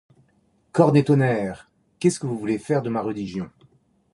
[0.71, 1.69] Corne et tonnerre!
[1.99, 3.51] qu’est-ce que vous voulez faire de ma religion?